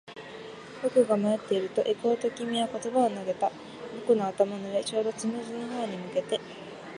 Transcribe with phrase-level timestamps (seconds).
[0.81, 3.51] 僕が迷っていると、行こうと君は言葉を投げた。
[3.93, 6.39] 僕の頭の上、ちょうどつむじの方に向けて。